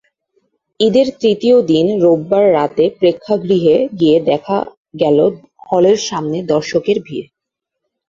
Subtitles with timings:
[0.79, 4.57] ঈদের তৃতীয় দিন রোববার রাতে প্রেক্ষাগৃহে গিয়ে দেখা
[4.99, 5.17] গেল
[5.67, 7.27] হলের সামনে দর্শকের ভিড়।